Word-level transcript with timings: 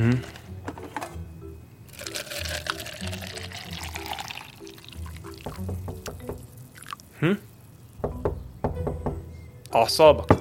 هم؟ 0.00 0.20
أعصابك 9.74 10.36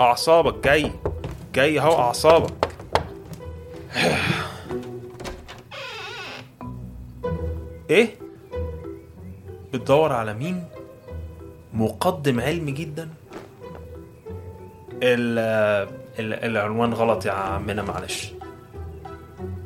أعصابك 0.00 0.64
جاي 0.64 0.92
جاي 1.54 1.80
أهو 1.80 1.92
أعصابك 1.98 2.54
إيه؟ 7.90 8.14
بتدور 9.72 10.12
على 10.12 10.34
مين؟ 10.34 10.64
مقدم 11.74 12.40
علمي 12.40 12.72
جدا؟ 12.72 13.08
ال 15.02 15.38
ال 16.18 16.34
العنوان 16.44 16.92
غلط 16.94 17.26
يا 17.26 17.32
عمنا 17.32 17.82
معلش. 17.82 18.32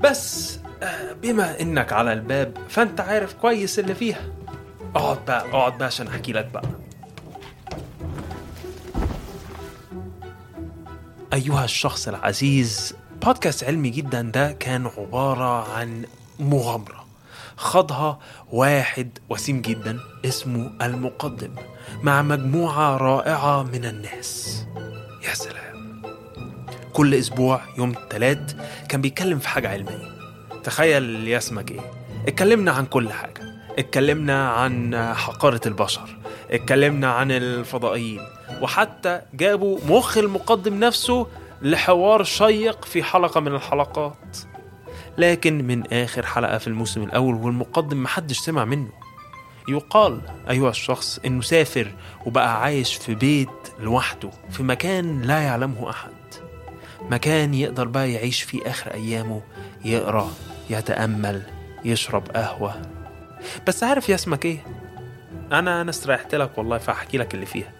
بس 0.00 0.58
آه، 0.82 1.12
بما 1.12 1.60
إنك 1.60 1.92
على 1.92 2.12
الباب 2.12 2.56
فأنت 2.68 3.00
عارف 3.00 3.34
كويس 3.34 3.78
اللي 3.78 3.94
فيها. 3.94 4.20
اقعد 4.96 5.18
بقى 5.26 5.48
اقعد 5.48 5.78
بقى 5.78 5.86
عشان 5.86 6.06
أحكي 6.06 6.32
لك 6.32 6.46
بقى. 6.46 6.62
أيها 11.32 11.64
الشخص 11.64 12.08
العزيز 12.08 12.94
بودكاست 13.22 13.64
علمي 13.64 13.90
جدا 13.90 14.22
ده 14.22 14.52
كان 14.52 14.86
عبارة 14.98 15.72
عن 15.72 16.04
مغامرة 16.38 17.04
خاضها 17.56 18.18
واحد 18.52 19.18
وسيم 19.28 19.60
جدا 19.60 19.98
اسمه 20.24 20.70
المقدم 20.82 21.50
مع 22.02 22.22
مجموعة 22.22 22.96
رائعة 22.96 23.62
من 23.62 23.84
الناس. 23.84 24.59
يا 25.40 25.44
سلام 25.44 26.02
كل 26.92 27.14
أسبوع 27.14 27.60
يوم 27.78 27.90
التلات 27.90 28.52
كان 28.88 29.00
بيتكلم 29.00 29.38
في 29.38 29.48
حاجة 29.48 29.68
علمية. 29.68 30.08
تخيل 30.64 31.28
يا 31.28 31.38
اسمك 31.38 31.70
إيه؟ 31.70 31.80
اتكلمنا 32.28 32.72
عن 32.72 32.86
كل 32.86 33.12
حاجة. 33.12 33.40
اتكلمنا 33.78 34.48
عن 34.50 34.96
حقارة 35.14 35.60
البشر. 35.66 36.16
اتكلمنا 36.50 37.12
عن 37.12 37.30
الفضائيين. 37.30 38.20
وحتى 38.62 39.20
جابوا 39.34 39.78
مخ 39.86 40.18
المقدم 40.18 40.80
نفسه 40.80 41.26
لحوار 41.62 42.24
شيق 42.24 42.84
في 42.84 43.02
حلقة 43.02 43.40
من 43.40 43.54
الحلقات. 43.54 44.38
لكن 45.18 45.66
من 45.66 45.92
آخر 45.92 46.26
حلقة 46.26 46.58
في 46.58 46.66
الموسم 46.66 47.02
الأول 47.02 47.34
والمقدم 47.34 48.02
محدش 48.02 48.38
سمع 48.38 48.64
منه. 48.64 48.99
يقال 49.68 50.20
أيها 50.50 50.70
الشخص 50.70 51.18
إنه 51.26 51.42
سافر 51.42 51.92
وبقى 52.26 52.62
عايش 52.62 52.94
في 52.94 53.14
بيت 53.14 53.48
لوحده 53.80 54.30
في 54.50 54.62
مكان 54.62 55.22
لا 55.22 55.38
يعلمه 55.40 55.90
أحد. 55.90 56.10
مكان 57.10 57.54
يقدر 57.54 57.88
بقى 57.88 58.12
يعيش 58.12 58.42
فيه 58.42 58.60
آخر 58.66 58.94
أيامه 58.94 59.42
يقرأ 59.84 60.30
يتأمل 60.70 61.42
يشرب 61.84 62.28
قهوة. 62.28 62.82
بس 63.66 63.84
عارف 63.84 64.08
يا 64.08 64.14
اسمك 64.14 64.44
إيه؟ 64.44 64.64
أنا 65.52 65.80
أنا 65.80 65.90
استريحت 65.90 66.34
لك 66.34 66.58
والله 66.58 66.78
فأحكي 66.78 67.18
لك 67.18 67.34
اللي 67.34 67.46
فيها. 67.46 67.72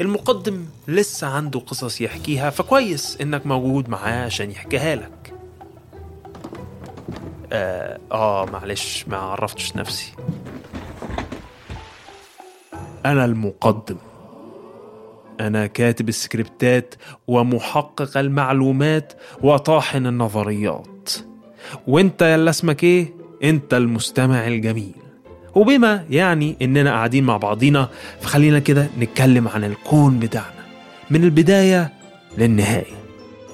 المقدم 0.00 0.66
لسه 0.88 1.26
عنده 1.26 1.60
قصص 1.60 2.00
يحكيها 2.00 2.50
فكويس 2.50 3.18
إنك 3.20 3.46
موجود 3.46 3.88
معاه 3.88 4.24
عشان 4.24 4.50
يحكيها 4.50 4.96
لك. 4.96 5.32
آه, 7.52 7.98
آه 8.12 8.44
معلش 8.52 9.04
ما 9.08 9.16
عرفتش 9.16 9.76
نفسي. 9.76 10.12
أنا 13.06 13.24
المقدم. 13.24 13.96
أنا 15.40 15.66
كاتب 15.66 16.08
السكريبتات 16.08 16.94
ومحقق 17.28 18.18
المعلومات 18.18 19.12
وطاحن 19.42 20.06
النظريات. 20.06 21.10
وأنت 21.86 22.22
يلا 22.22 22.50
اسمك 22.50 22.84
إيه؟ 22.84 23.14
أنت 23.44 23.74
المستمع 23.74 24.46
الجميل. 24.46 24.94
وبما 25.54 26.04
يعني 26.10 26.56
إننا 26.62 26.90
قاعدين 26.90 27.24
مع 27.24 27.36
بعضينا 27.36 27.88
فخلينا 28.20 28.58
كده 28.58 28.88
نتكلم 28.98 29.48
عن 29.48 29.64
الكون 29.64 30.18
بتاعنا. 30.18 30.60
من 31.10 31.24
البداية 31.24 31.92
للنهاية. 32.38 33.00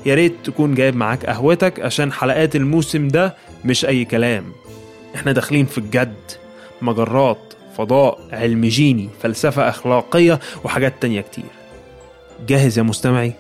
يا 0.06 0.14
ريت 0.14 0.34
تكون 0.44 0.74
جايب 0.74 0.96
معاك 0.96 1.26
قهوتك 1.26 1.80
عشان 1.80 2.12
حلقات 2.12 2.56
الموسم 2.56 3.08
ده 3.08 3.34
مش 3.64 3.84
أي 3.84 4.04
كلام. 4.04 4.44
إحنا 5.14 5.32
داخلين 5.32 5.66
في 5.66 5.78
الجد 5.78 6.14
مجرات 6.82 7.54
فضاء 7.76 8.18
علم 8.32 8.64
جيني 8.64 9.08
فلسفة 9.22 9.68
أخلاقية 9.68 10.40
وحاجات 10.64 10.94
تانية 11.00 11.20
كتير. 11.20 11.44
جاهز 12.46 12.78
يا 12.78 12.82
مستمعي؟ 12.82 13.32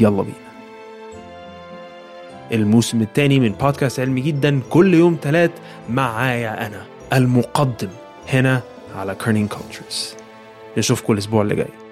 يلا 0.00 0.22
بينا. 0.22 0.44
الموسم 2.52 3.02
الثاني 3.02 3.40
من 3.40 3.52
بودكاست 3.52 4.00
علمي 4.00 4.20
جدا 4.20 4.60
كل 4.70 4.94
يوم 4.94 5.16
تلات 5.16 5.50
معايا 5.90 6.66
أنا 6.66 6.82
المقدم 7.12 7.88
هنا 8.28 8.60
على 8.96 9.14
Kerning 9.14 9.48
Cultures 9.48 10.14
نشوفكم 10.78 11.12
الأسبوع 11.12 11.42
اللي 11.42 11.54
جاي. 11.54 11.83